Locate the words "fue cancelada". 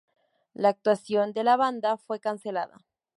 1.95-2.81